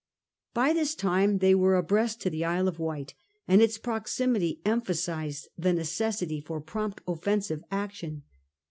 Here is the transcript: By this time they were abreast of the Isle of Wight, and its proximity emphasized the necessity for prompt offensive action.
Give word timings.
By 0.55 0.73
this 0.73 0.95
time 0.95 1.37
they 1.37 1.53
were 1.53 1.75
abreast 1.75 2.25
of 2.25 2.31
the 2.31 2.43
Isle 2.43 2.67
of 2.67 2.79
Wight, 2.79 3.13
and 3.47 3.61
its 3.61 3.77
proximity 3.77 4.59
emphasized 4.65 5.49
the 5.59 5.73
necessity 5.73 6.41
for 6.41 6.59
prompt 6.59 7.01
offensive 7.07 7.63
action. 7.69 8.23